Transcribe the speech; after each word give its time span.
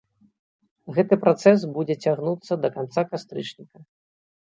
Гэты 0.95 1.19
працэс 1.27 1.67
будзе 1.77 1.99
цягнуцца 2.07 2.53
да 2.65 2.75
канца 2.81 3.01
кастрычніка. 3.15 3.79